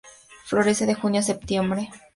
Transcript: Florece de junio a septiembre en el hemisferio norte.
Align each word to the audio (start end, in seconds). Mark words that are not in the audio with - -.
Florece 0.45 0.87
de 0.87 0.95
junio 0.95 1.19
a 1.19 1.23
septiembre 1.23 1.63
en 1.63 1.69
el 1.69 1.79
hemisferio 1.83 1.99
norte. 1.99 2.07